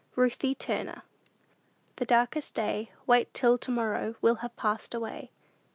RUTHIE 0.15 0.55
TURNER. 0.55 1.03
"The 1.97 2.05
darkest 2.05 2.55
day, 2.55 2.89
Wait 3.05 3.31
till 3.35 3.59
to 3.59 3.69
morrow, 3.69 4.15
will 4.19 4.37
have 4.41 4.55
passed 4.55 4.95
away." 4.95 5.29